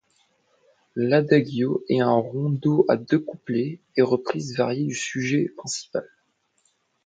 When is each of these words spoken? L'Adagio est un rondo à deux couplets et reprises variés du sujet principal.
L'Adagio 0.95 1.83
est 1.87 1.99
un 1.99 2.09
rondo 2.11 2.85
à 2.89 2.97
deux 2.97 3.19
couplets 3.19 3.79
et 3.95 4.01
reprises 4.01 4.57
variés 4.57 4.85
du 4.87 4.95
sujet 4.95 5.53
principal. 5.55 6.09